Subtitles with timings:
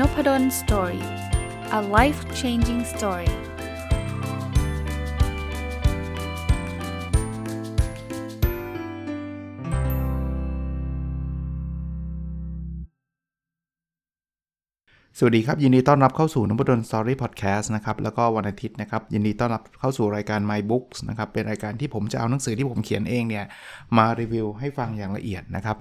[0.00, 1.04] Nopadol Story
[1.78, 3.30] a life changing story
[15.18, 23.44] สวัสดีครับ ยินดีต้อนรับเข้าสู่นพดล Story Podcast นะครับ แล้วก็วันอาทิตย์นะครับ ยินดีต้อนรับเข้าสู่รายการ My Books นะครับ เป็นรายการที่ผมจะเอาหนังสือที่ผมเขียนเองเนี่ย
[23.96, 25.76] มารีวิวให้ฟังอย่างละเอียดนะครับ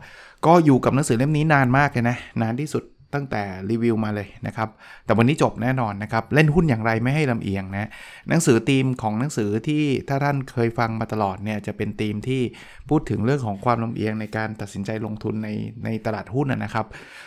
[0.45, 2.83] ก็อยู่กับหนังสือเล่มนี้นานมากเลยนะ นานที่สุด
[3.13, 4.69] ตั้งแต่รีวิวมาเลยนะครับ
[5.05, 7.89] แต่วันนี้จบแน่นอนนะครับ เล่นหุ้นอย่างไรไม่ให้ลำเอียงนะ
[8.29, 12.41] หนังสือธีมของหนังสือที่ถ้าท่านเคยฟังมาตลอดเนี่ยจะเป็นธีมที่
[12.89, 15.49] พูดถึงเรื่องของความลำเอียงในการตัดสินใจลงทุนใน
[15.85, 16.85] ในตลาดหุ้นนะครับ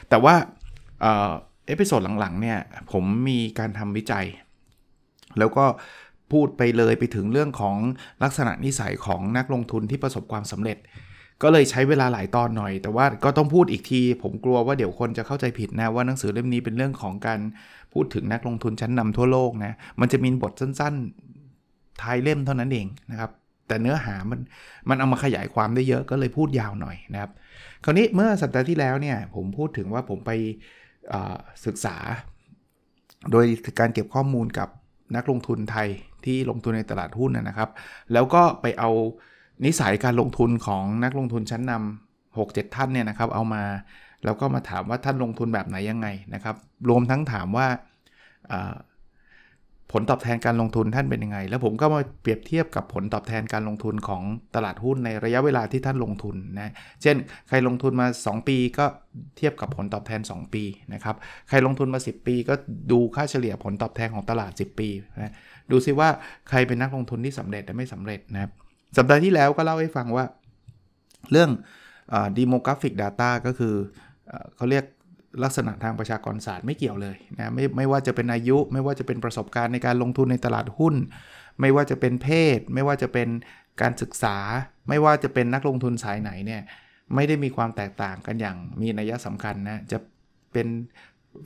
[0.09, 0.35] แต่ว่า
[1.67, 2.59] episode หลังๆเนี่ย
[2.93, 4.27] ผมมีการทำวิจัย
[5.39, 5.65] แล้วก็
[6.33, 7.77] พูดไปเลยไปถึงเรื่องของ
[8.23, 10.79] ลักษณะนิสัยของนักลงทุนที่ประสบความสำเร็จ
[11.43, 17.41] ก็เลยใช้เวลาหลายตอนหน่อย แต่ว่าก็ต้องพูดอีกที ผมกลัวว่าเดี๋ยวคนจะเข้าใจผิดนะว่าหนังสือเล่มนี้เป็นเรื่องของการ
[17.93, 23.31] พูดถึงนักลงทุนชั้นนำทั่วโลกนะมันจะมีบทสั้นๆท้ายเล่มเท่านั้นเองนะครับ
[23.69, 24.41] แต่เนื้อหามัน
[24.89, 27.31] มันเอามาขยายความได้เยอะก็เลยพูดยาวหน่อยนะครับ
[27.85, 30.31] คราวนี้เมื่อสัปดาห์ที่แล้วเนี่ยผมพูดถึงว่าผมไป
[31.67, 31.97] ศึกษา
[33.33, 33.47] โดย
[33.81, 34.69] การเก็บข้อมูลกับ
[35.17, 35.89] นักลงทุนไทย
[36.25, 37.71] ที่ลงทุนในตลาดหุ้นนะครับ
[38.13, 38.91] แล้วก็ไปเอา
[39.65, 43.65] นิสัยการลงทุนของนักลงทุนชั้นนำ6-7 ท่านเนี่ยนะครับเอามา
[44.25, 46.57] แล้วก็มาถามว่าท่านลงทุนแบบไหนยังไงนะครับ
[46.89, 47.67] รวมทั้งถามว่า
[49.93, 54.23] ผลตอบแทนการลงทุนท่านเป็นยังไง แล้วผมก็มาเปรียบเทียบกับผลตอบแทนการลงทุนของ
[54.55, 57.17] ตลาดหุ้นในระยะเวลาที่ท่านลงทุนนะ เช่น
[57.49, 58.87] ใครลงทุนมา 2 ปีก็
[59.37, 60.65] เทียบกับผลตอบแทน 2 ปี
[60.95, 61.17] นะครับ
[61.49, 62.55] ใครลงทุนมา 10 ปี ก็
[62.93, 64.89] ดูค่าเฉลี่ยผลตอบแทนของตลาด 10 ปี
[65.23, 65.33] นะ
[65.71, 66.09] ดูซิว่า
[66.49, 68.53] ใครเป็นนักลงทุนที่สำเร็จและไม่สำเร็จนะครับ
[68.97, 70.25] สัปดาห์ที่แล้วก็เล่าให้ฟังว่า
[71.31, 71.51] เรื่อง
[72.39, 73.75] demographic data ก็คือ
[74.57, 74.85] เขาเรียก
[75.45, 80.95] ลักษณะทางประชากรศาสตร์ไม่เกี่ยวเลยนะไม่ไม่ว่าจะเป็นอายุ ไม่ว่าจะเป็นประสบการณ์ในการลงทุนในตลาดหุ้น
[81.61, 83.29] ไม่ว่าจะเป็นเพศ ไม่ว่าจะเป็น
[83.81, 84.37] การศึกษา
[84.89, 86.63] ไม่ว่าจะเป็นนักลงทุนสายไหนเนี่ย
[87.15, 89.99] ไม่ได้มีความแตกต่างกันอย่างมีนัยสำคัญนะจะ
[90.53, 90.69] เป็น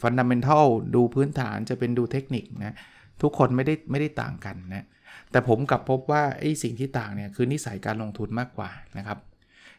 [0.02, 2.76] ฟันดัมเบลทัลดูพื้นฐานจะเป็นดูเทคนิคนะ
[3.22, 4.86] ทุกคนไม่ได้ไม่ได้ต่างกันนะ
[5.30, 9.18] แต่ผมกลับพบว่าไอ้สิ่งที่ต่างเนี่ยคือนิสัยการลงทุนมากกว่านะครับ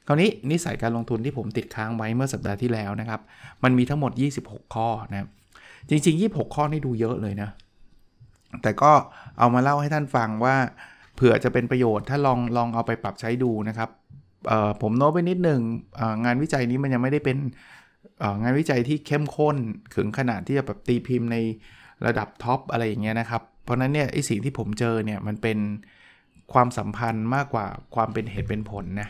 [0.07, 3.21] คราวนี้นิสัยการลงทุนที่ผมติดค้างไว้เมื่อสัปดาห์ที่แล้วนะครับ
[3.63, 4.11] มันมีทั้งหมด
[4.43, 5.27] 26 ข้อนะ
[5.89, 7.49] จริง ๆ 26 ข้อนี่ดูเยอะเลยนะ
[8.61, 8.91] แต่ก็
[9.39, 10.55] เอามาเล่าให้ท่านฟังว่า
[11.15, 13.89] เผื่อจะเป็นประโยชน์ถ้าลองลองเอาไปปรับใช้ดูนะครับ
[14.81, 15.61] ผมโน้ตไปนิดหนึ่ง
[16.25, 17.37] งานวิจัยนี้มันยังไม่ได้เป็น
[18.43, 19.55] งานวิจัยที่เข้มข้น
[19.95, 21.37] ถึงขนาดที่จะแบบตีพิมพ์ใน
[22.05, 25.57] ระดับท็อปอะไรอย่างเงี้ยนะครับ เพราะนั้นเนี่ยไอสิ่งที่ผมเจอเนี่ยมันเป็น
[26.53, 27.65] ความสัมพันธ์มากกว่า
[27.95, 29.09] ความเป็นเหตุเป็นผลนะ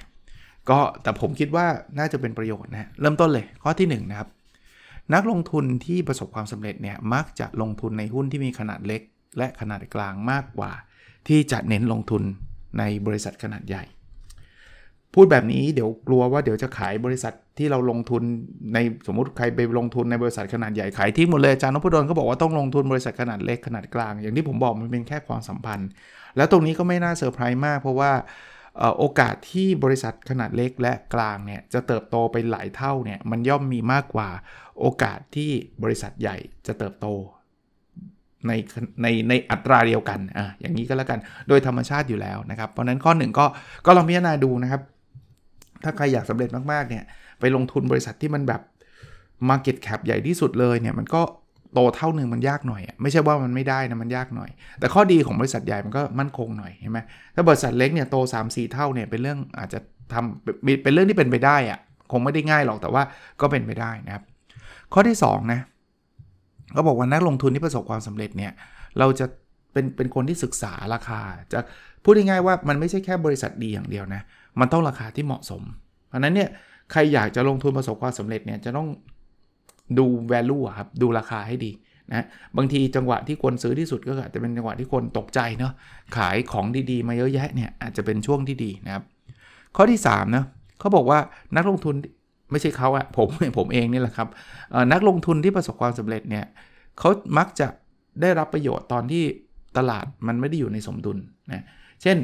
[0.70, 1.66] ก็แต่ผมคิดว่า
[2.00, 4.30] น่าจะเป็นประโยชน์นะเริ่มต้นเลยข้อที่1นนะครับ
[5.14, 9.02] นักลงทุนที่ประสบความสำเร็จเนี่ยมักจะลงทุนในหุ้นที่มีขนาดเล็ก
[9.38, 10.72] และขนาดกลางมากกว่า
[11.28, 12.24] ที่จะเน้นลงทุน
[12.80, 13.84] ในบริษัทขนาดใหญ่
[15.14, 18.24] พูดแบบนี้เดี๋ยวกลัวว่าเดี๋ยวจะขายบริษัท ที่เราลงทุน
[18.74, 18.78] ใน
[19.08, 25.90] สมมติใครไปลงทุนในบริษัทขนาดใหญ่ขายทิ้งหมดเลยอาจารย์นพดลก็บอกว่าต้องลงทุนบริษัทขนาดเล็กขนาดกลาง อย่างที่ผมบอกมันเป็นแค่ความสัมพันธ์
[26.38, 28.12] แล้วตรงนี้ก็ไม่น่าเซอร์ไพรส์มาก เพราะว่า
[29.00, 34.30] โอกาสที่บริษัทขนาดเล็กและกลางเนี่ยจะเติบโตไปหลายเท่าเนี่ยมันย่อมมีมากกว่า
[34.80, 35.52] โอกาสที่
[35.84, 36.38] บริษัทใหญ่
[36.68, 37.08] จะเติบโต
[38.48, 38.52] ใน
[39.02, 43.46] ในในอัตราเดียวกันอะอย่างนี้ก็แล้วกันโดยธรรมชาติอยู่แล้วนะครับ เพราะนั้นข้อหนึ่งก็
[43.86, 44.82] ก็ลองพิจารณาดูนะครับ
[45.84, 47.04] ถ้าใครอยากสำเร็จมากๆเนี่ย
[47.44, 48.62] ไปลงทุนบริษัทที่มันแบบ
[49.50, 51.22] Market Cap ใหญ่ที่สุดเลยเนี่ยมันก็
[51.74, 54.50] โตเท่าหนึ่งมันยากหน่อย ไม่ใช่ว่ามันไม่ได้นะมันยากหน่อย
[54.80, 57.00] แต่ข้อดีของบริษัทใหญ่มันก็มั่นคงหน่อยใช่ไหม
[57.36, 58.16] ถ้าบริษัทเล็กเนี่ยโต
[58.46, 59.80] 3-4 เท่าเนี่ยเป็นเรื่องอาจจะ
[60.14, 61.80] ทำเป็นเรื่องที่เป็นไปได้อะ
[62.12, 63.04] คงไม่ได้ง่ายหรอกแต่ว่า
[63.42, 64.24] ก็เป็นไปได้นะครับ
[64.94, 65.60] ข้อที่2นะ
[66.74, 68.52] เขาบอกว่านักลงทุนที่ประสบความสำเร็จเนี่ย
[69.00, 69.26] เราจะ
[69.74, 71.22] เป็นเป็นคนที่ศึกษาราคา
[71.54, 71.60] จะ
[72.04, 74.22] พูดง่ายๆว่ามันไม่ใช่แค่บริษัทดีอย่างเดียวนะ
[74.60, 75.62] มันต้องราคาที่เหมาะสม
[76.08, 76.50] เพราะนั้นเนี่ย
[76.94, 78.88] ใครอยากจะลงทุนประสบความสำเร็จเนี่ยจะต้อง
[80.00, 81.72] ดู value ครับ ดูราคาให้ดี
[82.12, 82.26] นะ
[82.58, 85.74] บางทีจังหวะที่ควรซื้อที่สุดก็อาจจะเป็นจังหวะที่คนตกใจเนาะ
[86.18, 89.04] ขายของดีๆ มาเยอะแยะเนี่ยอาจจะเป็นช่วงที่ดีนะครับ
[89.76, 90.44] ข้อที่3นะ
[90.80, 91.20] เขาบอกว่า
[91.56, 91.96] นักลงทุน
[92.52, 94.28] ไม่ใช่เขาอะผมผมเองนี่แหละครับ
[94.92, 96.46] นักลงทุนที่ประสบความสำเร็จเนี่ย
[97.00, 97.68] เขามักจะ
[98.22, 99.24] ได้รับประโยชน์ตอนที่
[99.78, 101.18] ตลาดมันไม่ได้อยู่ในสมดุล
[101.52, 101.64] นะ
[102.02, 102.18] เช่น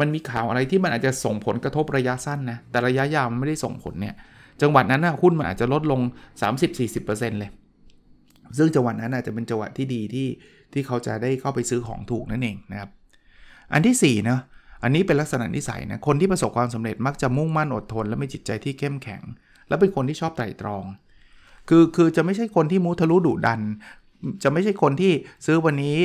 [0.00, 4.14] มันมีข่าวอะไรที่มันอาจจะส่งผลกระทบระยะสั้นนะ แต่ระยะยาวมันไม่ได้ส่งผลเนี่ย
[4.62, 6.00] จังหวัดนั้นนะหุ้นมันอาจจะลดลง
[6.70, 7.50] 30-40%เลย
[8.58, 10.28] ซึ่งจังหวัดนั้นอาจจะเป็นจังหวัดที่ดีที่
[10.72, 12.90] ที่เขาจะได้เข้าไปซื้อของถูกนั่นเองนะครับ
[13.72, 14.38] อันที่4นะ
[14.82, 19.22] อันนี้เป็นลักษณะนิสัยนะ คนที่ประสบความสำเร็จมักจะมุ่งมั่นอดทน และมีจิตใจที่เข้มแข็ง
[19.68, 20.84] และเป็นคนที่ชอบไตร่ตรอง
[21.68, 23.60] คือคือจะไม่ใช่คนที่มุทะลุดุดัน
[24.42, 25.12] จะไม่ใช่คนที่
[25.46, 25.98] ซื้อวันนี้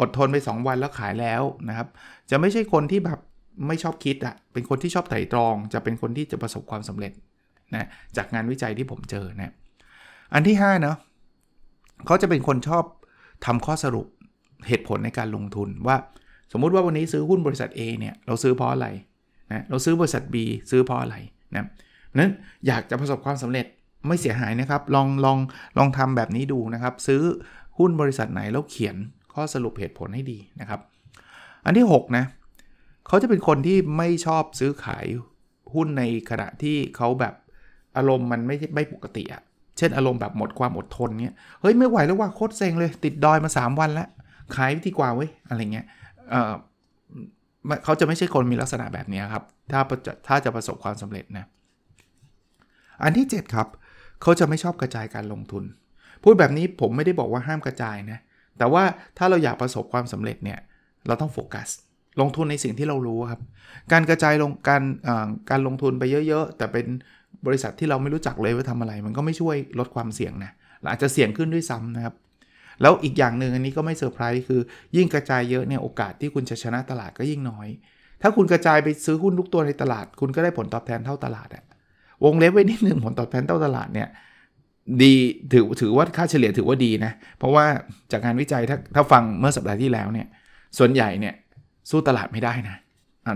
[0.00, 1.88] อดทนไป 2 วันแล้วขายแล้วนะครับ
[2.30, 3.20] จะไม่ใช่คนที่แบบ
[3.66, 7.12] ไม่ชอบคิดอะเป็นคนที่ชอบไตร่ตรอง จะเป็นคนที่จะประสบความสำเร็จ
[7.74, 9.52] นะจากงานวิจัยที่ผมเจอนะ
[10.34, 10.96] อันที่5เนาะ
[12.06, 12.84] เขาจะเป็นคนชอบ
[13.46, 14.06] ทำข้อสรุป
[14.68, 15.96] เหตุผลในการลงทุนว่า
[16.52, 18.86] สมมุติว่าวันนี้ซื้อหุ้นบริษัท A เนี่ยเราซื้อเพราะอะไร
[19.52, 20.36] นะเราซื้อบริษัท B
[20.70, 21.16] ซื้อเพราะอะไร
[21.54, 21.66] นะ
[22.18, 22.30] นั้น
[22.66, 23.66] อยากจะประสบความสำเร็จ
[24.06, 25.38] ไม่เสียหายนะครับ ลองลอง
[25.78, 27.22] ลองทำแบบนี้ดูนะครับ ซื้อ
[27.78, 28.96] หุ้นบริษัทไหนแล้วเขียน
[29.36, 30.80] ข้อสรุปเหตุผลให้ดีนะครับ
[31.64, 32.24] อันที่ 6 นะ
[33.06, 35.06] เขาจะเป็นคนที่ไม่ชอบซื้อขาย
[35.74, 37.34] หุ้นในขณะที่เขาแบบ
[37.96, 39.42] อารมณ์มันไม่ไม่ปกติอะ
[39.78, 44.08] เช่นอารมณ์แบบหมดความอดทนเงี้ยเฮ้ยไม่ไหวแล้วว่าโคตรเซ็งเลย ติดดอยมา 3 วันแล้ว
[44.56, 45.86] ขายดีกว่าเว้ยอะไรเงี้ย
[46.30, 46.52] เออ
[47.84, 49.80] เขาจะไม่ใช่คนมีลักษณะแบบนี้ครับ ถ้า
[50.26, 51.46] ถ้าจะประสบความสำเร็จนะ
[53.02, 53.66] อันที่ 7 ครับ
[54.22, 55.64] เขาจะไม่ชอบกระจายการลงทุน
[56.22, 58.18] พูดแบบนี้ผมไม่ได้บอกว่าห้ามกระจายนะ
[58.58, 58.82] แต่ว่า
[59.18, 60.58] ถ้าเราอยากประสบความสำเร็จเนี่ย
[61.06, 61.68] เราต้องโฟกัส
[62.20, 63.40] ลงทุนในสิ่งที่เรารู้ครับ
[63.92, 64.82] การกระจายลงการ
[65.50, 66.86] การลงทุนไปเยอะๆ แต่เป็น
[67.46, 70.52] บริษัทที่เราไม่รู้จักเลยว่าทำอะไร มันก็ไม่ช่วยลดความเสี่ยงนะ
[70.90, 72.14] อาจจะเสี่ยงขึ้นด้วยซ้ำนะครับ
[72.82, 74.60] แล้วอีกอย่างหนึ่งอันนี้ก็ไม่เซอร์ไพรส์คือ
[74.96, 77.68] ยิ่งกระจายเยอะเนี่ยโอกาสที่คุณจะชนะตลาดก็ยิ่งน้อย
[78.22, 81.64] ถ้าคุณกระจายไปซื้อหุ้นทุกตัวในตลาด คุณก็ได้ผลตอบแทนเท่าตลาดอะ
[82.24, 84.08] วงเล็บไว้นิดหนึ่งผลตอบแทนเท่าตลาดเนี่ย
[85.02, 85.12] ดี
[85.52, 87.64] ถือถือว่าค่าเฉลี่ยถือว่าดีนะ เพราะว่า
[88.12, 90.26] จากงานวิจัยถ้าถ้าฟังเมื่อสัปดาห์ที่แล้วเนี่ย
[90.78, 91.34] ส่วนใหญ่เนี่ย
[91.90, 92.76] สู้ตลาดไม่ได้นะ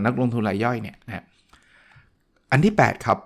[0.05, 1.25] นักลงทุนรายย่อยเนี่ยนะ
[2.52, 3.19] อันที่ 8 ครับ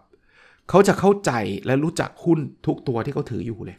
[0.71, 1.32] เขาจะเข้าใจ
[1.67, 3.76] และรู้จักหุ้นทุกตัวที่เขาถืออยู่เลย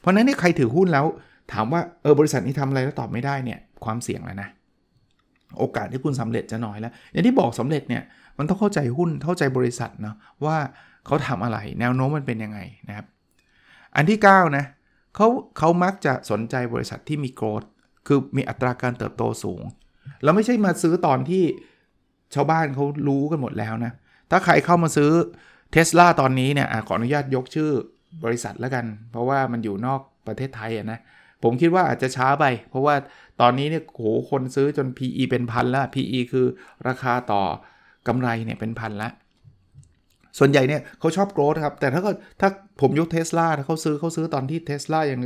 [0.00, 1.06] เพราะนั้นนี่ใครถือหุ้นแล้ว
[1.52, 4.48] ถามว่าเออบริษัทนี้ทำอะไรแล้วตอบไม่ได้เนี่ยความเสี่ยงแล้วนะ
[5.58, 8.02] โอกาสที่คุณสำเร็จจะน้อยแล้ว อย่างที่บอกสำเร็จเนี่ย
[8.38, 10.56] มันต้องเข้าใจหุ้นเข้าใจบริษัทเนาะว่า
[11.06, 12.58] เขาทำอะไร แนวโน้มมันเป็นยังไง
[12.88, 13.06] นะครับ
[13.96, 14.66] อันที่ 9 นะ
[15.14, 15.28] เขา
[15.58, 17.62] เขามักจะสนใจบริษัทที่มีโกรด
[18.06, 19.62] คือมีอัตราการเติบโตสูง
[20.22, 21.44] แล้วไม่ใช่มาซื้อตอนที่
[22.34, 23.92] ชาวบ้านเขารู้กันหมดแล้วนะ
[24.30, 25.10] ถ้าใครเข้ามาซื้อ
[25.72, 27.70] เทสลาตอนนี้เนี่ยขออนุญาตยกชื่อ
[28.24, 31.00] บริษัทแล้วกัน เพราะว่ามันอยู่นอกประเทศไทยนะ
[31.42, 32.94] ผมคิดว่าอาจจะช้าไป เพราะว่า
[33.40, 36.46] ตอนนี้เนี่ยโหคนซื้อจน PE เป็นพันแล้ว PE คือ
[36.88, 37.42] ราคาต่อ
[38.08, 39.08] กำไรเนี่ยเป็นพันละ
[40.38, 42.48] ส่วนใหญ่เนี่ยเขาชอบโกรธครับ แต่ถ้าก็ถ้า
[42.80, 45.20] ผมยกเทสลาเขาซื้อเขาซื้อตอนที่เทสลายัง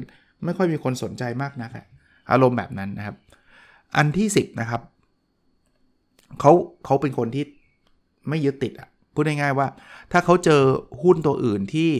[0.44, 1.70] ไม่ค่อยมีคนสนใจมากนัก
[2.30, 3.16] อารมณ์แบบนั้นนะครับ
[3.96, 4.82] อันที่ 10 นะครับ
[6.40, 6.52] เขา
[6.84, 7.44] เขาเป็นคนที่
[8.28, 9.68] ไม่ยึดติดอะพูดง่ายๆว่า
[10.12, 10.62] ถ้าเขาเจอ
[11.02, 11.90] หุ้นตัวอื่นที่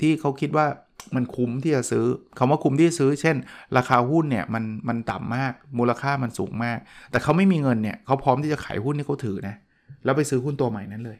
[0.00, 0.66] ที่เขาคิดว่า
[1.14, 2.04] มันคุ้มที่จะซื้อ
[2.38, 3.36] คำว่าคุ้มที่ซื้อ เช่น
[3.76, 6.78] ราคาหุ้นเนี่ยมันมันต่ำมาก มูลค่ามันสูงมาก
[7.10, 9.56] แต่เขาไม่มีเงินเนี่ยเขาพร้อมที่จะขายหุ้นที่เขาถือนะ
[10.04, 11.18] แล้วไปซื้อหุ้นตัวใหม่นั้นเลย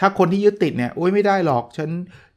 [0.00, 1.90] ถ้าคนที่ยึดติดเนี่ยโอ้ยไม่ได้หรอก ฉัน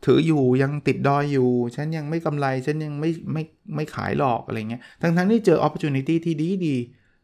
[0.06, 3.44] ถืออยู่ยังติดดอยอยู่ ฉันยังไม่กำไร ฉันยังไม่ไม่
[3.76, 6.76] ไม่ขายหรอกอะไรเงี้ย ทั้งทั้งที่เจอ opportunity ที่ดีดี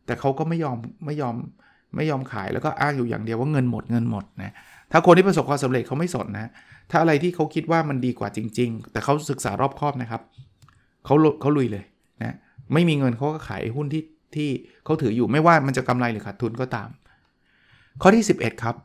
[0.06, 1.36] แต่เขาก็ไม่ยอมไม่ยอม
[1.95, 4.53] ไม่ยอมขายแล้วก็อ้างอยู่อย่างเดียวว่าเงินหมดเงินหมดนะ
[4.91, 6.51] ถ้าคนที่ประสบความสำเร็จเขาไม่สนนะ
[6.91, 10.21] ถ้าอะไรที่เขาคิดว่ามันดีกว่าจริง ๆ แต่เขาศึกษารอบคอบนะครับ
[11.06, 11.86] เขาเขาลุยเลย
[12.24, 12.36] นะ
[12.74, 14.03] ไม่มีเงินเขาก็ขายหุ้นที่
[14.36, 14.50] ที่
[14.86, 16.89] เขาถืออยู่ไม่ว่ามันจะกำไรหรือขาดทุนก็ตาม
[18.01, 18.75] ข้อที่ 11 ครับ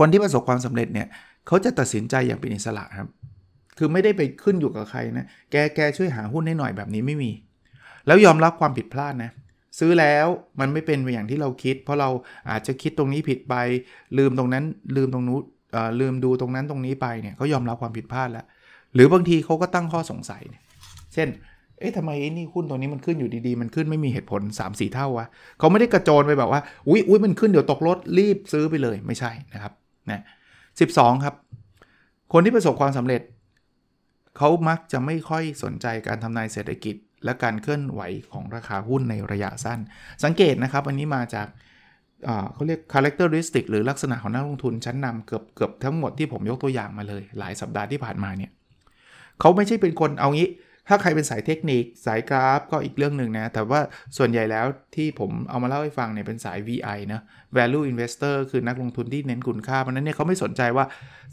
[0.00, 1.08] คนที่ประสบความสำเร็จเนี่ย
[1.46, 3.08] เขาจะตัดสินใจอย่างเป็นอิสระครับ
[3.78, 7.30] คือไม่ได้ไปขึ้นอยู่กับใครนะ แกแกช่วยหาหุ้นให้หน่อยแบบนี้ไม่มี
[8.06, 9.30] แล้วยอมรับความผิดพลาดนะ
[9.78, 10.26] ซื้อแล้ว
[10.60, 12.10] มันไม่เป็นไปอย่างที่เราคิด เพราะเรา
[12.50, 13.54] อาจจะคิดตรงนี้ผิดไป
[14.18, 14.64] ลืมตรงนั้น
[14.96, 15.42] ลืมตรงนู้น
[16.00, 18.44] ลืมดูตรงนั้นตรงนี้ไปเนี่ยเขายอมรับความผิดพลาดแล้ว
[18.94, 20.62] หรือบางทีเขาก็ตั้งข้อสงสัยเนี่ย
[21.14, 21.28] เช่น
[21.78, 25.26] เอ๊ะทำไมนี่หุ้นตัวนี้มันขึ้นอยู่ดีๆ มันขึ้นไม่มีเหตุผล 3 4 เท่าวะ
[25.58, 29.72] เขาไม่ได้กระโจนไปแบบว่า อุ้ยอุ้ยมันขึ้นเดี๋ยวตกรถรีบซื้อไปเลยไม่ใช่นะครับ
[30.10, 30.22] นะ
[30.78, 30.84] สิ
[31.24, 31.34] ครับ
[32.32, 33.22] คนที่ประสบความสำเร็จ
[34.36, 38.00] เขามักจะไม่ค่อยสนใจการทำนายเศรษฐกิจ และการเคลื่อนไหว
[38.32, 39.80] ของราคาหุ้นในระยะสั้น
[40.24, 41.46] สังเกตนะครับ อันนี้มาจาก
[42.52, 48.50] เขาเรียก characteristic หรือลักษณะของนักลงทุนชั้นนำเกือบเกือบทั้งหมดที่ผมยกตัวอย่างมาเลย หลายสัปดาห์ที่ผ่านมาเนี่ย
[49.40, 50.48] เขาไม่ใช่เป็นคนเอางี้
[50.90, 53.80] ถ้าใครเป็นสายเทคนิคสายกราฟก็อีกเรื่องหนึ่งนะ แต่ว่า
[54.16, 54.66] ส่วนใหญ่แล้ว
[54.96, 57.20] ที่ผมเอามาเล่าให้ฟังเนี่ยเป็นสาย VI นะ
[57.56, 60.84] value investor คือนักลงทุนที่เน้นคุณค่าเพราะนั้นเนี่ยเขาไม่สนใจว่า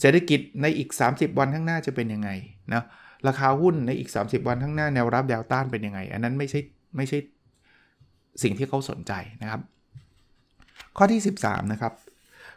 [0.02, 2.30] เศรษฐกิจในอีก 30 วันข้างหน้าจะเป็นยังไง
[2.74, 2.84] นะ
[3.28, 6.60] ราคาหุ้นในอีก 30 วันข้างหน้าแนวรับแนวต้านเป็นยังไง อันนั้นไม่ใช่
[6.98, 7.18] ไม่ใช่
[8.44, 9.62] สิ่งที่เขาสนใจนะครับ
[10.98, 11.94] ข้อที่ 13 นะครับ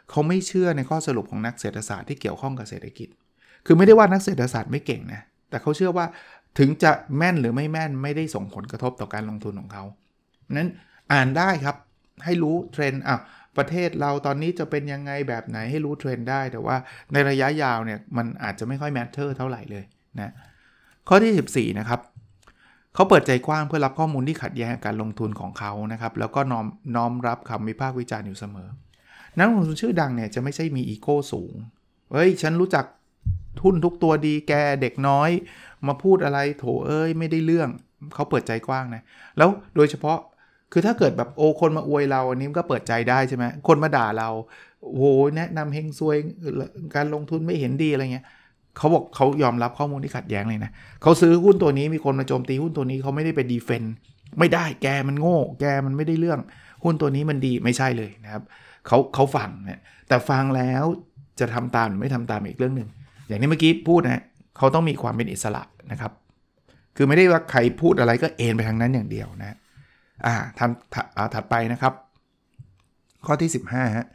[0.09, 3.09] เขาไม่เชื่อในข้อสรุปของนักเศรษฐศาสตร์ที่เกี่ยวข้องกับเศรษฐกิจ
[3.65, 6.05] คือไม่ได้ว่านักเศรษฐศาสตร์ไม่เก่งนะ แต่เขาเชื่อว่า
[6.57, 9.83] ถึงจะแม่นหรือไม่แม่นไม่ได้ส่งผลกระทบต่อการลงทุนของเขา
[10.57, 10.69] นั้น
[11.13, 11.75] อ่านได้ครับ
[12.25, 13.17] ให้รู้เทรนด์อะ
[13.57, 16.75] ประเทศเราตอนนี้จะเป็นยังไงแบบไหนให้รู้เทรนด์ได้ แต่ว่า
[17.13, 19.83] ในระยะยาวเนี่ยมันอาจจะไม่ค่อย matter เท่าไหร่เลย
[20.19, 20.33] นะ
[21.07, 21.99] ข้อที่ 14 นะครับ
[22.93, 26.65] เขาเปิดใจกว้างเพื่อรับข้อมูลที่ขัดแย้งการลงทุนของเขานะครับแล้วก็น้อม
[26.95, 28.69] น้อมรับคำวิพากษ์วิจารณ์อยู่เสมอ
[29.37, 31.53] นักลงทุนชื่อดังเนี่ยจะไม่ใช่มีอีโก้สูง
[32.11, 32.85] เฮ้ยฉันรู้จัก
[33.61, 35.29] ทุนทุกตัวดีแกเด็กน้อย
[35.87, 37.69] มาพูดอะไรโถเอ้ยไม่ได้เรื่อง
[38.15, 39.01] เขาเปิดใจกว้างนะ
[39.37, 40.19] แล้วโดยเฉพาะ
[40.71, 44.29] คือถ้าเกิดแบบโอคนมาอวยเราอันนี้ก็เปิดใจได้ใช่ไหมคนมาด่าเรา
[44.81, 45.03] โห
[45.37, 46.17] แนะนำเฮงซวย
[46.95, 48.25] การลงทุนไม่เห็นดีอะไรเงี้ย
[48.77, 50.71] เขาบอกเขายอมรับข้อมูลที่ขัดแย้งเลยนะ
[51.01, 53.93] เขาซื้อหุ้นตัวนี้มีคนมาโจมตีหุ้นตัวนี้เขาไม่ได้ไปดีเฟนต์
[54.39, 56.39] ไม่ได้แกมันโง่ แกมันไม่ได้เรื่อง
[56.83, 58.43] หุ้นตัวนี้มันดีไม่ใช่เลยนะครับ
[58.87, 60.83] เขาเขาฟังเนี่ยแต่ฟังแล้ว
[61.39, 62.89] จะทำตามหรือไม่ทำตามอีกเรื่องหนึ่ง
[63.27, 64.23] อย่างที่เมื่อกี้พูดนะ
[64.57, 66.11] เขาต้องมีความเป็นอิสระนะครับ
[66.95, 69.57] คือไม่ได้ว่าใครพูดอะไรก็เอ็นไปทางนั้นอย่างเดียวนะ
[70.25, 71.93] อ่าทำถัดไปนะครับ
[73.25, 74.07] ข้อที่ 15ฮะ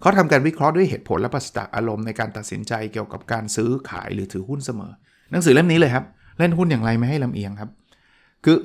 [0.00, 4.92] เขาทำการวิเคราะห์ด้วยเหตุผลและปัสจากอารมณ์ในการตัดสินใจเกี่ยวกับการซื้อขายหรือถือหุ้นเสมอ
[5.30, 6.04] หนังสือเล่มนี้เลยครับ
[6.38, 7.70] เล่นหุ้นอย่างไรไม่ให้ลำเอียงครับ
[8.44, 8.56] คือ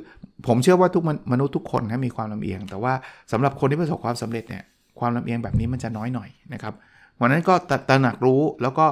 [0.48, 2.94] ผมเชื่อว่าทุกมนุษย์ทุกคนนะมีความลำเอียง แต่ว่า
[3.32, 4.64] สำหรับคนที่ประสบความสำเร็จเนี่ย
[5.00, 6.74] ความลำเอียงแบบนี้มันจะน้อยหน่อยนะครับ
[7.22, 7.54] วันนั้นก็
[7.90, 8.86] ตระหนักรู้แล้วก็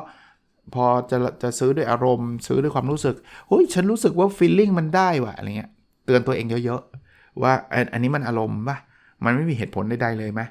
[0.73, 3.15] พอจะจะซื้อด้วยอารมณ์ ซื้อด้วยความรู้สึก
[3.47, 5.71] เฮ้ยฉันรู้สึกว่าฟีลลิ่งมันได้ว่ะอะไรเงี้ย
[6.05, 7.53] เตือนตัวเองเยอะๆ ว่า
[7.93, 8.77] อันนี้มันอารมณ์ป่ะ
[9.23, 10.41] มันไม่มีเหตุผลใดๆเลยไหม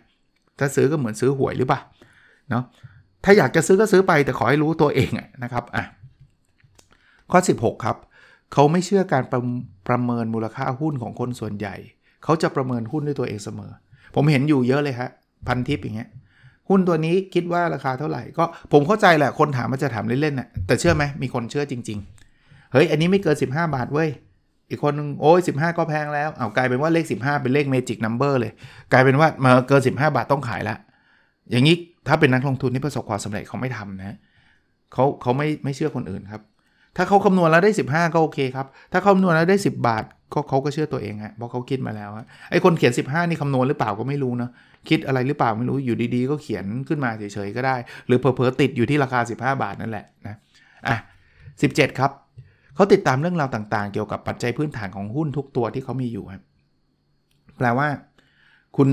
[0.59, 1.81] ถ้าซื้อก็เหมือนซื้อหวยหรือเปล่า
[2.51, 2.65] เนาะ
[3.25, 5.11] ถ้าอยากจะซื้อก็ซื้อไปแต่ขอให้รู้ตัวเอง
[5.43, 5.85] นะครับอะ
[7.31, 7.97] ข้อ 16 ครับ
[8.53, 9.41] เขาไม่เชื่อการประ
[9.89, 11.75] ประเมินมูลค่าหุ้นของคนส่วนใหญ่
[12.25, 13.73] เขาจะประเมินหุ้นด้วยตัวเองเสมอ
[14.15, 15.11] ผมเห็นอยู่เยอะเลยฮะ
[15.47, 16.09] พันทิปอย่างเงี้ย
[16.69, 21.99] หุ้นตัวนี้คิดว่าราคาเท่าไหร่ก็ผมเข้าใจแหละคนถามมันจะถามเล่นๆน่ะแต่เชื่อไหมมีคนเชื่อจริง
[22.37, 24.09] ๆ เฮ้ย อันนี้ไม่เกิน 15 บาทเว้ย
[24.71, 28.53] อีกคนนึงโอ้ย15 ก็แพงแล้วเอากลายเป็นว่าเลข 15 เป็นเลขเมจิกนัมเบอร์เลย
[28.93, 30.77] กลายเป็นว่ามาเกิน 15 บาทต้องขายละ
[31.51, 34.17] อย่างนี้ถ้าเป็นนักลงทุนที่ประสบความสำเร็จเขาไม่ทำนะ
[34.93, 36.43] เขาเขาไม่ไม่เชื่อคนอื่นครับ
[36.97, 42.11] ถ้าเขาคำนวณแล้วได้ 15 ก็โอเคครับ ถ้าคำนวณแล้วได้ 10 บาท ก็เขาก็เชื่อตัวเองฮะเพราะเขาคิดมาแล้ว
[42.51, 44.51] ไอ้คนเขียน 15 นี่คำนวณหรือเปล่าก็ไม่รู้นะ
[44.89, 50.37] คิดอะไรหรือเปล่าไม่รู้อยู่ดีๆ ก็เขียนขึ้นมาเฉยๆก็ได้ หรือเพอๆติดอยู่ที่ราคา 15 บาทนั่นแหละนะ
[50.89, 50.97] อะ
[51.49, 52.11] 17 ครับ
[52.75, 56.43] เขาติดตามเรื่องราวต่างๆ เกี่ยวกับปัจจัยพื้นฐานของหุ้นทุกตัวที่เขามีอยู่ครับ
[57.59, 57.89] แปลว่า
[58.77, 58.89] คุณ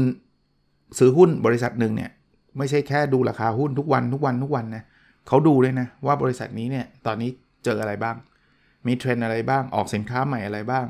[0.99, 2.11] ซื้อหุ้นบริษัทหนึ่งเนี่ย
[2.57, 4.83] ไม่ใช่แค่ดูราคาหุ้นทุกวันทุกวันทุกวันนะ
[5.27, 7.29] เขาดูด้วยนะว่าบริษัทนี้เนี่ยตอนนี้
[7.65, 8.15] เจออะไรบ้าง
[8.87, 10.85] มีเทรนอะไรบ้างออกสินค้าใหม่อะไรบ้าง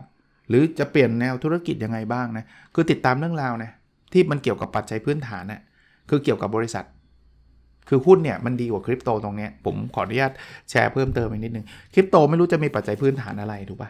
[0.53, 3.71] รือจะเปลี่ยนแนวธุรกิจยังไงบ้างนะ คือติดตามเรื่องราวนะ
[4.13, 5.61] ที่มันเกี่ยวกับปัจจัยพื้นฐานนะ่ะ
[6.09, 6.85] คือเกี่ยวกับบริษัท
[7.89, 10.31] คือหุ้นเนี่ยมันดีกว่าคริปโตตรงนี้ผมขออนุญาต
[10.69, 13.89] แชร์เพิ่มเติมอีกนิดนึงคริปโตไม่รู้จะมีปัจจัยพื้นฐานอะไรถูกปะ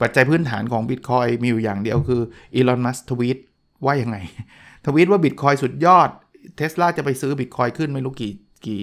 [0.00, 2.22] ปัจจัยพื้นฐานของบิตคอยน์มีอยู่อย่างเดียวคือ
[2.54, 3.38] อีลอนมัสก์ทวีต
[3.84, 4.16] ว่ายังไง
[4.86, 6.08] ทวีตว่าบิตคอยน์สุดยอด
[6.56, 8.32] เทสลาจะไปซื้อบิตคอยน์ขึ้นไม่รู้กี่
[8.66, 8.80] กี่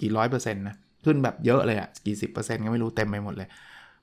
[0.00, 3.48] กี่ร้อยเปอร์เซ็นต์นะขึ้นแบบเยอะเลยอะกี่สิบเปอร์เซ็นต์ก็ไม่รู้เต็มไปหมดเลย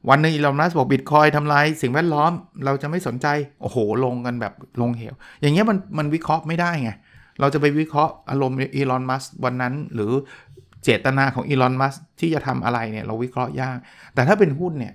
[0.09, 2.31] วันหนึ่งอีลอนมัสก์บอกบิตคอยน์ทำลายสิ่งแวดล้อม
[2.65, 3.27] เราจะไม่สนใจ
[3.61, 6.91] โอ้โห ลงกันแบบลงเหว อย่างเงี้ยมันมันวิเคราะห์ไม่ได้ไง
[7.39, 10.11] เราจะไปวิเคราะห์อารมณ์อีลอนมัสก์วันนั้น หรือ
[10.83, 13.77] เจตนาของอีลอนมัสก์ที่จะทำอะไรเนี่ยเราวิเคราะห์ยาก
[14.13, 14.93] แต่ถ้าเป็นหุ้นเนี่ย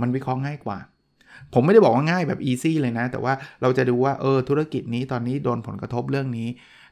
[0.00, 0.78] มันวิเคราะห์ง่ายกว่า
[1.54, 6.48] ผมไม่ได้บอกว่าง่ายแบบอีซี่เลยนะ แต่ว่าเราจะดูว่าเออธุรกิจนี้ตอนนี้โดนผลกระทบเรื่องนี้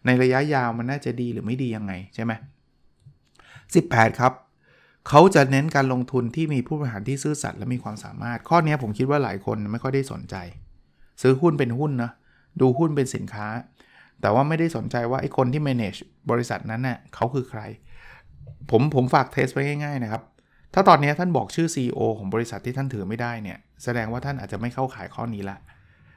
[0.06, 2.32] ในระยะยาวมันน่าจะดีหรือไม่ดียังไงใช่ไหม
[3.64, 4.32] 18 ครับ
[5.08, 10.36] เขาจะเน้นการลงทุนที่มีผู้บริหารที่ซื่อสัตย์และมีความสามารถ ข้อนี้ผมคิดว่าหลายคนไม่ค่อยได้สนใจ
[11.22, 12.10] ซื้อหุ้นเป็นหุ้นนะ
[12.60, 13.46] ดูหุ้นเป็นสินค้า
[14.20, 17.60] แต่ว่าไม่ได้สนใจว่าไอ้คนที่ manage บริษัทนั้นเน่ยเขาคือใคร
[18.70, 20.22] ผมผมฝากเทสไว้ง่ายๆนะครับ
[20.74, 25.58] ถ้าตอนนี้ท่านบอกชื่อ CEO ของบริษัทที่ท่านถือไม่ได้เนี่ย แสดงว่าท่านอาจจะไม่เข้าขายข้อนี้ละ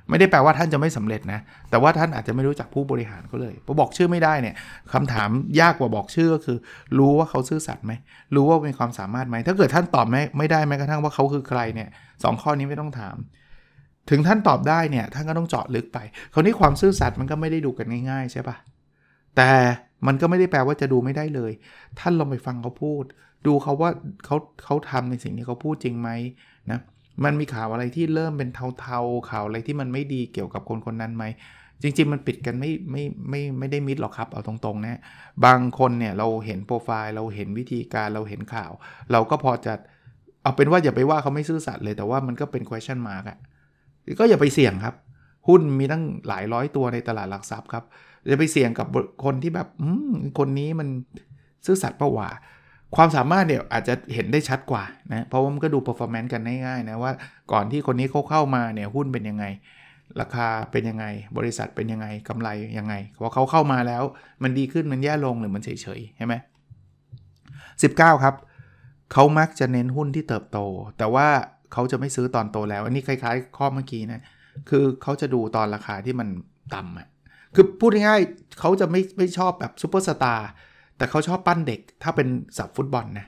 [0.09, 4.55] ไม่ได้แปลว่าท่านจะไม่สำเร็จนะ แต่ว่าท่านอาจจะไม่รู้จักผู้บริหารเขาเลยพอบอกชื่อไม่ได้เนี่ย
[4.93, 6.57] คำถามยากกว่าบอกชื่อก็คือ
[6.97, 7.93] รู้ว่าเขาซื่อสัตย์ไหม
[8.35, 11.89] รู้ว่ามีความสามารถไหม ถ้าเกิดท่านตอบไม่ไม่ได้แม้กระทั่งว่าเขาคือใครเนี่ย
[12.23, 13.15] สข้อนี้ไม่ต้องถาม
[14.09, 15.97] ถึงท่านตอบได้เนี่ยท่านก็ต้องเจาะลึกไป
[16.33, 18.55] คราวนี้ความซื่อสัตย์มันก็ไม่ได้ดูกันง่ายๆใช่ปะ
[19.35, 19.51] แต่
[20.07, 21.51] มันก็ไม่ได้แปลว่าจะดูไม่ได้เลย
[21.99, 23.03] ท่านลองไปฟังเขาพูด
[23.47, 23.91] ดูเขาว่า
[24.25, 26.09] เขาเขาทำในสิ่งที่เขาพูดจริงไหม
[26.71, 26.79] นะ
[27.23, 31.25] มันมีข่าวอะไรที่เริ่มเป็นเทาๆ ข่าวอะไรที่มันไม่ดีเกี่ยวกับคนคนนั้นไหม
[31.81, 34.99] จริง ๆ มันปิดกันไม่ไม่ไม่ไม่ได้มิดหรอกครับ เอาตรงๆนะ
[35.45, 38.71] บางคนเนี่ยเราเห็นโปรไฟล์เราเห็นวิธีการเราเห็นข่าว
[39.11, 39.73] เราก็พอจะ
[40.43, 43.37] เอาเป็นว่าอย่าไปว่าเขาไม่ซื่อสัตย์เลยแต่ว่ามันก็เป็น question mark อะ
[44.19, 44.95] ก็อย่าไปเสี่ยงครับ
[45.47, 47.83] หุ้นมีตั้งหลายร้อยตัวในตลาดหลักทรัพย์ครับ
[48.27, 48.87] อย่าไปเสี่ยงกับ
[49.25, 49.67] คนที่แบบ
[50.37, 50.87] คนนี้มัน
[51.65, 52.29] ซื่อสัตย์ประว่า
[52.95, 57.11] ความสามารถเนี่ยอาจจะเห็นได้ชัดกว่านะเพราะว่ามันก็ดู performance กันง่ายๆนะว่า
[57.51, 59.45] ก่อนที่คนนี้เขาเข้ามาเนี่ยหุ้นเป็นยังไง
[60.21, 61.05] ราคาเป็นยังไง
[61.37, 64.03] บริษัทเป็นยังไงกำไรยังไงพอเขาเข้ามาแล้ว
[64.43, 66.35] มันดีขึ้นมันแย่ลงหรือมันเฉยๆใช่ไหม
[67.53, 68.35] 19ครับ
[69.13, 70.59] เขามักจะเน้นหุ้นที่เติบโต
[70.97, 71.27] แต่ว่า
[71.73, 74.21] เขาจะไม่ซื้อตอนโตแล้ว อันนี้คล้ายๆ ข้อเมื่อกี้นะ
[74.69, 76.27] คือเขาจะดูตอนราคาที่มัน
[76.73, 77.07] ต่ำอะ
[77.55, 80.49] คือพูดง่ายๆเขาจะไม่ไม่ชอบแบบซูเปอร์สตาร์
[80.97, 82.27] แต่เขาชอบปั้นเด็กถ้าเป็น
[82.57, 83.27] ศัพท์ฟุตบอลนะ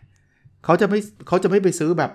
[0.65, 2.11] เขาจะไม่เขาจะไม่ไปซื้อแบบ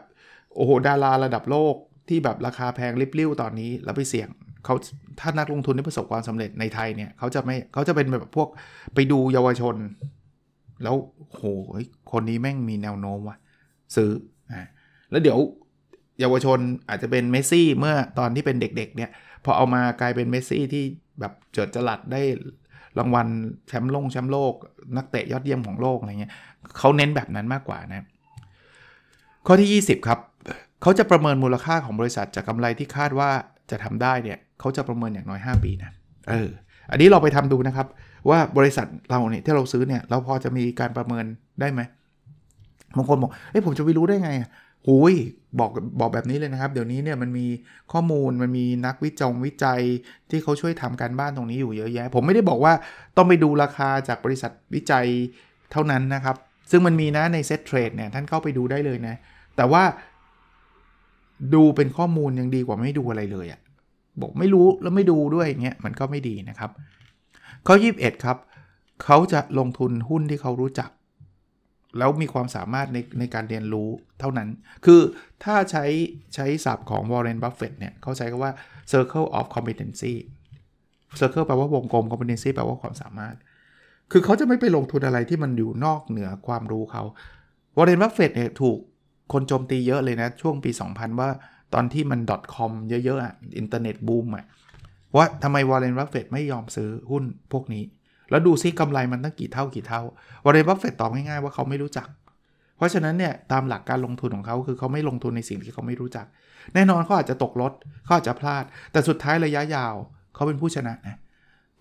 [0.55, 1.75] โอ้โหดาราระดับโลก
[2.09, 4.29] ที่แบบราคาแพงริบลิ่วตอนนี้แล้วไปเสี่ยง
[4.65, 4.75] เขา
[5.21, 8.49] ถ้านักลงทุนที่ประสบความสำเร็จในไทยเนี่ยเขาจะไม่เขาจะเป็นแบบพวก
[8.95, 9.77] ไปดูเยาวชน
[10.83, 10.97] แล้ว
[11.31, 11.43] โห
[12.13, 13.37] คนนี้แม่งมีแนวโน้มว่ะ
[13.97, 14.11] ซื้อ
[14.53, 14.63] อ่า
[15.11, 15.39] แล้วเดี๋ยว
[16.21, 16.59] เยาวชน
[16.89, 19.11] อาจจะเป็นเมสซี่เมื่อตอนที่เป็นเด็กๆเนี่ย
[19.45, 20.85] พอเอามากลายเป็นเมสซี่ที่
[21.21, 22.23] แบบเจิดจรัสได้
[22.99, 23.27] รางวัล
[23.69, 24.55] แชมป์โลกแชมป์โลก
[24.97, 26.33] นักเตะยอดเยี่ยมของโลกอะไรเงี้ย
[26.79, 28.07] เขาเน้นแบบนั้นมากกว่านะ
[29.47, 30.19] ข้อที่ 20 ครับ
[30.83, 33.31] เขาจะประเมินมูลค่าของบริษัทจากกำไรที่คาดว่า
[33.71, 35.91] จะทำได้เนี่ยเขาจะประเมินอย่างน้อย 5 ปีนะ
[36.31, 36.49] เออ
[36.91, 37.87] อันนี้เราไปทำดูนะครับ
[38.31, 41.25] ว่าบริษัทเราเนี่ยที่เราซื้อเนี่ยเราพอจะมีการประเมิน
[41.61, 41.81] ได้ไหม
[42.97, 44.31] บางคนบอกเอ้ยผมจะไปรู้ได้ไง
[44.89, 45.15] หุย
[45.59, 47.47] บอกบอกแบบนี้เลยนะครับ เดี๋ยวนี้เนี่ยมันมี
[47.93, 49.81] ข้อมูลมันมีนักวิจงวิจัย
[50.31, 52.73] ที่เขาช่วยทำการบ้านตรงนี้อยู่เยอะแยะ ผมไม่ได้บอกว่า
[53.17, 55.07] ต้องไปดูราคาจากบริษัทวิจัย
[55.73, 56.37] เท่านั้นนะครับ
[56.71, 59.15] ซึ่งมันมีนะในเซ็ตเทรดเนี่ยท่านเข้าไปดูได้เลยนะ
[59.57, 59.83] แต่ว่า
[61.55, 63.61] ดูเป็นข้อมูลยังดีกว่าไม่ดูอะไรเลยอะ่ะ
[64.21, 66.71] บอกไม่รู้แล้วไม่ดูด้วยอย่างเงี้ยมันก็ไม่ดีนะครับ
[67.67, 68.37] ข้อ21 ครับ
[69.05, 70.91] เขาจะลงทุนหุ้นที่เขารู้จัก
[71.99, 73.89] แล้วมีความสามารถในในการเรียนรู้
[74.21, 74.49] เท่านั้น
[74.85, 75.01] คือ
[75.45, 75.85] ถ้าใช้
[76.35, 78.53] ใช้ศัพท์ของ Warren Buffett เนี่ยเขาใช้คำว่า
[78.93, 80.15] circle of competency
[81.21, 83.35] circle แปลว่าวงกลม competency แปลว่าความสามารถ
[84.13, 87.03] คือเขาจะไม่ไปลงทุนอะไรที่มันอยู่นอกเหนือความรู้เขา
[87.77, 88.79] Warren Buffett เนี่ยถูก
[89.33, 91.29] คนโจมตีเยอะเลยนะ ช่วงปี 2000 ว่า
[91.75, 92.21] ตอนที่มัน
[92.55, 94.47] .com เยอะๆอะอินเทอร์เน็ตบูมอะ
[95.17, 97.83] ว่าทำไมวอร์เรนบัฟเฟตไม่ยอมซื้อหุ้นพวกนี้
[98.31, 100.03] แล้วดูซิกำไรมันตั้งกี่เท่ากี่เท่า
[100.45, 102.09] วอร์เรนบัฟเฟตตอบง่ายๆว่าเขาไม่รู้จัก
[102.77, 106.27] เพราะฉะนั้นเนี่ยตามหลักการลงทุนของเขาคือเขาไม่ลงทุนในสิ่งที่เขาไม่รู้จัก
[106.75, 107.73] แน่นอนเขาอาจจะตกรถ
[108.05, 109.95] เขาอาจจะพลาด แต่สุดท้ายระยะยาว
[110.35, 111.17] เขาเป็นผู้ชนะนะ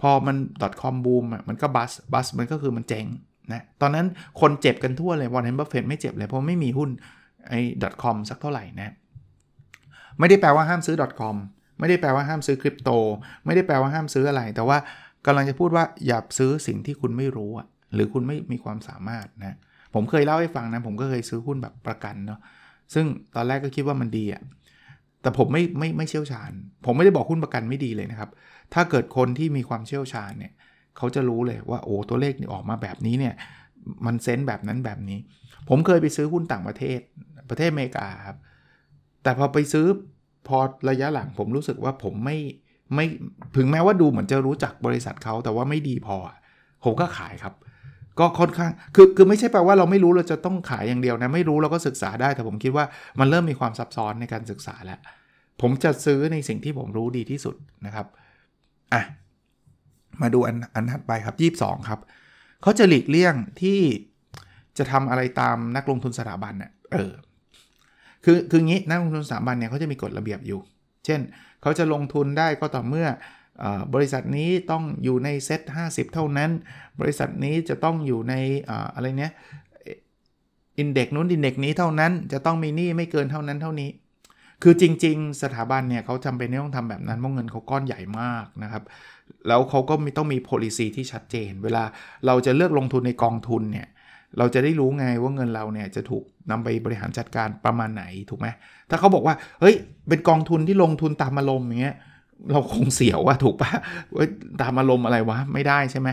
[0.01, 0.35] พอมัน
[0.81, 3.05] .com บูมอะมันก็ burst burst มันก็คือมันเจ๊ง
[3.53, 4.05] นะตอนนั้น
[4.41, 6.89] คนเจ็บกันทั่วเลยวอร์เรนบัฟเฟตไม่เจ็บเลยเพราะไม่มีหุ้น
[7.49, 7.59] ไอ้
[8.03, 8.93] .com สักเท่าไหร่นะ
[10.19, 11.35] ไม่ได้แปลว่าห้ามซื้อ .com
[11.79, 12.89] ไม่ได้แปลว่าห้ามซื้อคริปโต
[13.45, 14.77] ไม่ได้แปลว่าห้ามซื้ออะไร แต่ว่า
[15.25, 19.57] กำลังจะพูดว่าอย่าซื้อสิ่งที่คุณไม่รู้อะหรือคุณไม่มีความสามารถนะ
[19.93, 22.39] ผมเคยเล่าให้ฟังนะ ผมก็เคยซื้อหุ้นแบบประกันเนาะ
[22.93, 23.05] ซึ่ง
[23.35, 24.41] ตอนแรกก็คิดว่ามันดีอะ
[25.21, 26.51] แต่ผมไม่ไม่ไม่เชี่ยวชาญ
[26.85, 28.29] ผมไม่ได้บอกหุ้นประกันไม่ดีเลยนะครับ
[28.73, 30.53] ถ้าเกิดคนที่มีความเชี่ยวชาญเนี่ย
[30.97, 33.35] เขาจะรู้เลยว่าโอ้ตัวเลขนี่ออกมาแบบนี้เนี่ย
[34.05, 35.19] มันเซนแบบนั้นแบบนี้
[35.69, 36.99] ผมเคยไปซื้อหุ้นต่างประเทศ
[37.49, 38.37] ประเทศอเมริกาครับ
[39.23, 39.85] แต่พอไปซื้อ
[40.47, 40.57] พอ
[40.89, 42.37] ระยะหลังผมรู้สึกว่าผมไม่
[42.95, 43.05] ไม่
[43.55, 46.15] ถึงแม้ว่าดูเหมือนจะรู้จักบริษัทเขาแต่ว่าไม่ดีพอ
[46.83, 47.53] ผมก็ขายครับ
[48.19, 52.85] ก็ค่อนข้างคือคือไม่ใช่แปลว่าเราไม่รู้เราจะต้องขายอย่างเดียวนะ ไม่รู้เราก็ศึกษาได้ แต่ผมคิดว่า
[53.19, 54.99] มันเริ่มมีความซับซ้อนในการศึกษาแล้ว
[55.61, 58.07] ผมจะซื้อในสิ่งที่ผมรู้ดีที่สุดนะครับ
[58.93, 59.03] อะ
[60.21, 61.99] มาดูอันอันถัดไปครับ 22 ครับ
[62.61, 63.79] เขาจะหลีกเลี่ยงที่
[64.77, 67.11] จะทำอะไรตามนักลงทุนสถาบันเนะ่ยเออ
[68.25, 70.59] คือคืองี้นักลงทุนสถาบันเนี่ยเขาจะมีกฎระเบียบอยู่
[71.05, 71.19] เช่น
[71.63, 73.07] เขาจะลงทุนได้ก็ต่อเมื่อ
[73.93, 76.51] บริษัทนี้ต้องอยู่ในเซ็ต50 เท่านั้น
[76.99, 78.33] บริษัทนี้จะต้องอยู่ใน
[78.95, 79.33] อะไรเนี้ย
[80.79, 83.89] อินเด็กนู้นอินเด็กนี้เท่านั้น จะต้องมีหนี้ไม่เกินเท่านั้นเท่านี้
[84.63, 88.83] คือจริง ๆ สถาบันเนี่ยเขาจำเป็นต้องทำแบบนั้นเพราะเงินเขาก้อนใหญ่มากนะครับ
[89.47, 91.83] แล้วเขาก็มีต้องมี policy ที่ชัดเจน เวลา
[92.25, 93.87] เราจะเลือกลงทุนในกองทุนเนี่ย
[94.37, 98.47] เราจะได้รู้ไงว่าเงินเราเนี่ยจะถูกนำไปบริหารจัดการประมาณไหนถูกไหม
[98.89, 99.75] ถ้าเขาบอกว่าเฮ้ย
[100.09, 101.95] เป็นกองทุนที่ลงทุนตามอารมณ์อย่างเงี้ย
[102.51, 103.71] เราคงเสียวว่าถูกปะ
[104.15, 104.25] ว่า
[104.61, 106.09] ตามอารมณ์อะไรวะไม่ได้ใช่ไหม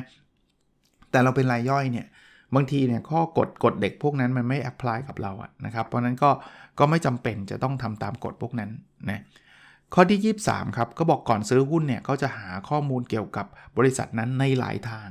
[1.10, 2.06] แต่เราเป็นรายย่อยเนี่ย
[2.54, 6.30] บางทีเนี่ยข้อกฎกฎเด็กพวกนั้นมันไม่แอพพลายกับเราอะนะครับ เพราะนั้นก็
[6.78, 8.70] ก็ไม่จำเป็นจะต้องทำตามกฎพวกนั้น
[9.10, 9.22] นะ
[9.94, 13.46] ข้อที่ 23 ครับ ก็บอกก่อนซื้อหุ้นเนี่ยก็จะหาข้อมูลเกี่ยวกับ
[13.78, 15.08] บริษัทนั้นในหลายทาง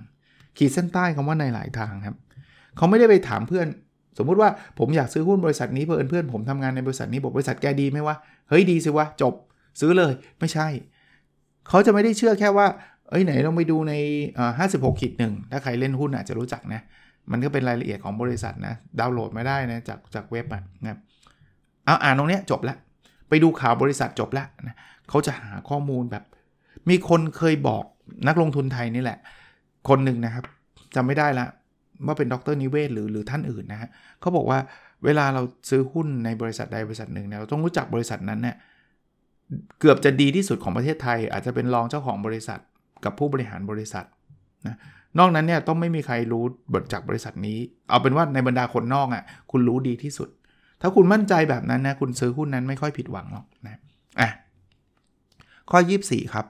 [0.57, 2.15] ขีดเส้นใต้คำว่าในหลายทางครับ
[2.77, 3.67] เขาไม่ได้ไปถามเพื่อน
[4.17, 8.15] สมมุติว่าผมอยากซื้อหุ้นบริษัทนี้เพื่อนเพื่อนผมทำงานในบริษัทนี้บอกบริษัทแกดีไหมวะ
[8.49, 9.34] เฮ้ยดีสิวะจบ
[9.82, 10.67] ซื้อเลยไม่ใช่
[11.69, 12.67] เขาจะไม่ได้เชื่อแค่ว่า
[13.10, 13.93] เอ้ยไหนลองไปดูใน
[14.58, 16.82] ห้าสิบหกขีดหนึ่งถ้าใครเล่นหุ้นอาจจะรู้จักนะ
[17.32, 20.97] มันก็เป็นรายละเอียดของบริษัทนะดาวน์โหลดมาได้นะจากจากเว็บอะนะ
[21.86, 22.77] เอาอ่านตรงนี้จบล้ว
[23.29, 24.75] ไปดูข่าวบริษัทจบล้วนะ
[25.10, 26.23] เขาจะหาข้อมูลแบบ
[26.89, 27.84] มีคนเคยบอก
[28.27, 29.19] นักลงทุนไทยนี่แหละ
[29.89, 30.43] คนหนึ่งนะครับ
[30.95, 31.45] จำไม่ได้ละ
[32.05, 33.89] ว่าเป็นดรนิเวศหรือหรือท่านอื่นนะฮะ
[34.21, 34.59] เขาบอกว่า
[35.05, 38.55] เวลาเราซื้อหุ้นในบริษัทใดบริษัทหนึ่งเนี่ยเราต้องรู้จักบริษัทนั้นเนี่ย
[39.79, 42.59] เกือบจะดีที่สุดของประเทศไทย อาจจะเป็นรองเจ้าของบริษัท
[43.05, 44.05] กับผู้บริหารบริษัท
[44.67, 44.77] นะ
[45.19, 47.57] นอกนั้นเนี่ยต้องไม่มีใครรู้บทจากบริษัทนี้
[47.89, 50.29] เอาเป็นว่าในบรรดาคนนอกอะ่ะคุณรู้ดีที่สุด
[50.81, 53.79] ถ้าคุณมั่นใจแบบนั้นนะคุณซื้อหุ้นนั้นไม่ค่อยผิดหวังหรอกนะ
[54.19, 54.29] อะ
[55.69, 56.45] ข้อ 24 ครับ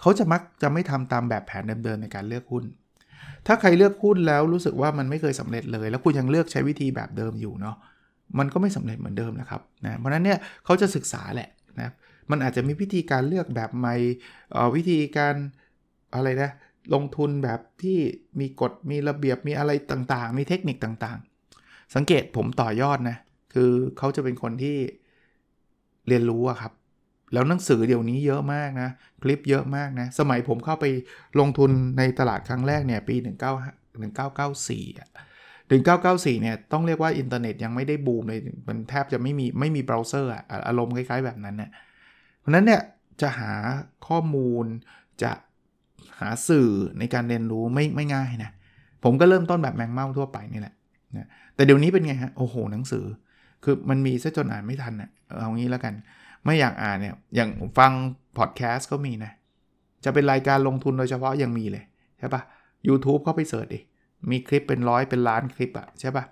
[0.00, 2.64] เขาจะมักจะไม่ทำตามแบบแผนเดิมๆในการเลือกหุ้น
[3.46, 7.76] ถ้าใครเลือกหุ้นแล้วรู้สึกว่ามันไม่เคยสำเร็จเลย แล้วคุณยังเลือกใช้วิธีแบบเดิมอยู่เนาะ
[8.38, 11.48] มันก็ไม่สำเร็จเหมือนเดิมนะครับนะเพราะนั้นเนี่ยเขาจะศึกษาแหละ
[11.80, 11.90] นะ
[12.30, 13.94] มันอาจจะมีวิธีการเลือกแบบใหม่
[14.76, 15.34] วิธีการ
[16.14, 16.50] อะไรนะ
[16.94, 17.98] ลงทุนแบบที่
[18.40, 23.16] มีกฎมีระเบียบมีอะไรต่างๆ มีเทคนิคต่างๆ สังเกตผมต่อยอดนะ
[23.54, 24.76] คือเขาจะเป็นคนที่
[26.08, 26.72] เรียนรู้อะครับ
[27.32, 28.90] แล้วหนังสือเดี๋ยวนี้เยอะมากนะ
[29.22, 30.86] คลิปเยอะมากนะ สมัยผมเข้าไป
[31.40, 33.26] ลงทุนในตลาดครั้งแรกเนี่ยปี 19
[34.02, 35.08] 1994อะ
[35.70, 41.70] 1994เนี่ยต้องเรียกว่าอินเทอร์เน็ตยังไม่ได้บูมเลย มันแทบจะไม่มีไม่มีเบราว์เซอร์อะอารมณ์คล้ายๆแบบนั้นเนี่ย
[42.40, 42.80] เพราะนั้นเนี่ย
[43.22, 43.52] จะหา
[44.08, 44.66] ข้อมูล
[45.22, 45.32] จะ
[46.20, 48.50] หาสื่อในการเรียนรู้ไม่ไม่ง่ายนะ
[49.04, 50.74] ผมก็เริ่มต้นแบบแมงเม่าทั่วไปนี่แหละ
[51.16, 53.04] นะแต่เดี๋ยวนี้เป็นไงฮะ โอ้โหหนังสือ
[53.64, 55.94] คือมันมีซะจนอ่านไม่ทันนะเอางี้แล้วกัน
[56.44, 57.92] ไม่อยากอ่านเนี่ยอย่างฟัง
[58.38, 59.32] พอดแคสต์ก็มีนะ
[60.04, 61.84] จะเป็นรายการลงทุนโดยเฉพาะยังมีเลย
[62.18, 62.42] ใช่ปะ
[62.88, 63.80] YouTube เข้าไป search ดิ
[64.30, 66.24] มีคลิปเป็นร้อยเป็นล้านคลิปอะใช่ปะ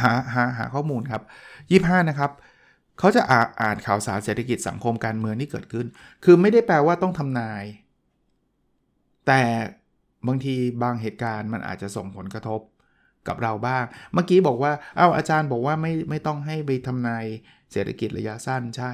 [0.00, 1.22] หาหาหาข้อมูลครับ
[1.98, 2.30] 25 นะครับ
[2.98, 5.86] เขาจะอ่าอ่านข่าวสารเศรษฐกิจสังคมการเมืองที่เกิดขึ้น
[6.24, 7.64] คือไม่ได้แปลว่าต้องทำนาย
[9.26, 9.40] แต่
[10.26, 12.60] บางทีบางเหตุการณ์มันอาจจะส่งผลกระทบ
[13.28, 17.24] กับเราบ้าง เมื่อกี้บอกว่าเอ้าอาจารย์บอกว่าไม่ไม่ต้องให้ไปทำนาย
[17.72, 18.92] เศรษฐกิจระยะสั้นใช่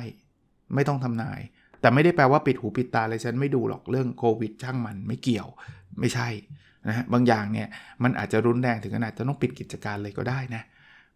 [0.75, 1.41] ไม่ต้องทำนาย
[1.81, 5.49] แต่ไม่ได้แปลว่าปิดหูปิดตาเลยฉันไม่ดูหรอกเรื่องโควิดช่างมันไม่เกี่ยว
[6.01, 6.29] ไม่ใช่
[6.89, 7.69] นะฮะบางอย่างเนี่ย
[8.03, 10.63] มันอาจจะรุนแรงถึงขนาดจะต้องปิดกิจการเลยก็ได้นะ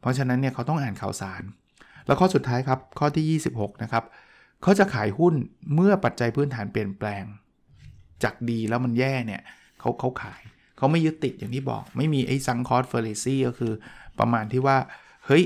[0.00, 1.42] เพราะฉะนั้นเนี่ยเขาต้องอ่านข่าวสาร
[2.06, 4.04] แล้วข้อสุดท้ายครับ ข้อที่ 26 นะครับ
[4.62, 5.34] เขาจะขายหุ้น
[5.74, 7.24] เมื่อปัจจัยพื้นฐานเปลี่ยนแปลง
[8.22, 9.42] จากดีแล้วมันแย่เนี่ย
[9.80, 10.42] เขาเขาขาย
[10.80, 13.72] เขาไม่ยึดติดอย่างที่บอก ไม่มีไอ้ซังคอร์สเฟอร์เรซี่ก็คือ
[14.18, 14.76] ประมาณที่ว่า
[15.26, 15.44] เฮ้ย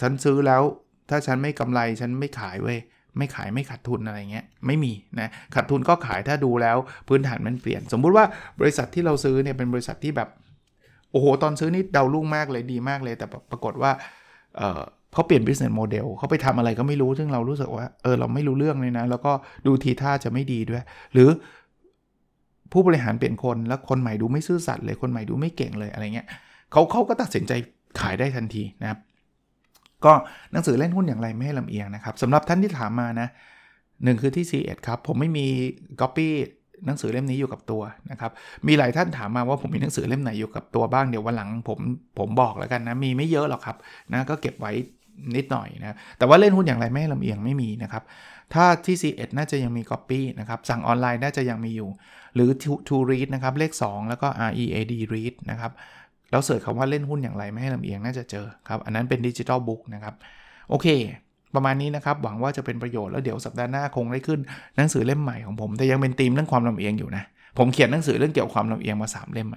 [0.00, 0.62] ฉันซื้อแล้ว
[1.10, 2.78] ถ้าฉันไม่กำไรฉันไม่ขายเว้ย
[3.18, 6.76] ไม่ขายไม่ขาดทุนอะไรเงี้ยไม่มีนะขาดทุนก็ขายถ้าดูแล้ว
[7.08, 8.24] พื้นฐานมันเปลี่ยน สมมุติว่า
[8.60, 10.28] บริษัทที่เราซื้อเนี่ยเป็นบริษัทที่แบบ
[11.10, 13.90] โอ้โหตอนซื้อนี่เดาลุ่งมากเลยดีมากเลย แต่ปรากฏว่า
[14.56, 19.32] เเขาเปลี่ยน business model เขาไปทำอะไรก็ไม่รู้ ซึ่งเรารู้สึกว่าเออเราไม่รู้เรื่องเลยนะ แล้วก็
[19.66, 21.28] ดูทีท่าจะไม่ดีด้วย หรือ
[22.72, 26.26] ผู้บริหารเปลี่ยนคนแล้วคนใหม่ดูไม่ซื่อสัตย์เลยคนใหม่ดูไม่เก่งเลยอะไรเงี้ย
[26.72, 27.52] เขาเขาก็ตัดสินใจ
[28.00, 28.98] ขายได้ทันทีนะครับ
[30.04, 30.12] ก็
[30.52, 33.28] หนังสือเล่นหุ้นอย่างไรไม่ให้ลำเอียงนะครับสำหรับท่านที่ถามมานะ
[34.04, 35.46] หนึ่งคือที่ c 1ครับ ผมไม่มี
[36.00, 36.32] ก๊อปปี้
[36.86, 38.30] หนังสือเล่มนี้อยู่กับตัวนะครับ
[38.66, 41.78] มีหลายท่านถามมาว่าผมมีหนังสือเล่มไหนอยู่กับตัวบ้างเดี๋ยววันหลังผม
[42.18, 43.76] ผมบอกแล้วกันนะ มีไม่เยอะหรอกครับ
[44.12, 44.72] นะก็เก็บไว้
[45.36, 48.02] นิดหน่อยนะแต่ว่าเล่นหุ้นอย่างไรไม่ให้ลำเอียงไม่มีนะครับ
[48.54, 51.88] ถ้าที่ C1 น่าจะยังมี Copy นะครับสั่งออนไลน์น่าจะยังมีอยู่
[52.38, 55.72] หรือ To, to Read นะครับ เลข 2 แล้วก็ READ Read นะครับ
[56.30, 60.14] แล้วเสิร์ชคำว่าเล่นหุ้นอย่างไรไม่ให้ลำเอียงน่าจะเจอครับ อันนั้นเป็นดิจิทัลบุ๊กนะครับ
[60.70, 60.86] โอเค
[61.54, 64.40] ประมาณนี้นะครับ หวังว่าจะเป็นประโยชน์แล้วเดี๋ยวสัปดาห์หน้าคงได้ขึ้น
[64.76, 67.24] หนังสือเล่มใหม่ของผม แต่ยังเป็นธีมเรื่องความลำเอียงอยู่นะ
[67.58, 69.48] ผมเขียนหนังสือเรื่องเกี่ยวกับความลำเอียงมา 3 เล่ม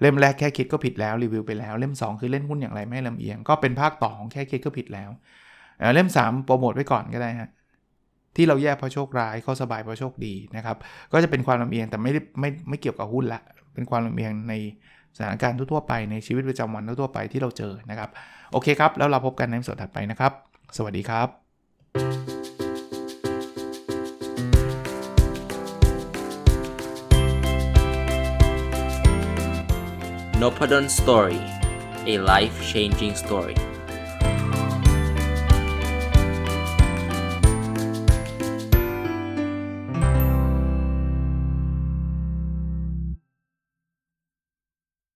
[0.00, 5.10] เล่มแรกแค่คิดก็ผิดแล้วรีวิวไปแล้วเล่ม 2 คือเล่นหุ้นอย่างไรไม่ให้ลำเอียง ก็เป็นภาคต่อของแค่คิดก็ผิดแล้ว
[5.94, 7.50] เล่ม 3 โปรโมทไว้ก่อนก็ได้ฮะ
[8.36, 10.76] ที่เราแยกเพราะโชคร้ายเขาสบายเพราะโชคดีนะครับ
[11.12, 13.40] ก็จะเป็นความลำเอียงแต่ไม่ได้ไม่ไม่เกี่ยวกับหุ้นละ
[13.74, 14.54] เป็นความลำเอียงใน
[15.16, 18.10] สถานการณ์ทั่วไปในชีวิตประจำวันทั่วไปที่เราเจอนะครับ
[18.52, 20.32] โอเคครับ แล้วเราพบกันในสดถัดไปนะครับ
[20.76, 21.28] สวัสดีครับ
[30.42, 31.40] n o p a d o n Story
[32.12, 33.69] a life changing story